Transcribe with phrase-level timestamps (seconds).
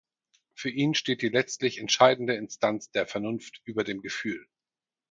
[0.55, 4.47] Für ihn steht die letztlich entscheidende Instanz der Vernunft über dem Gefühl.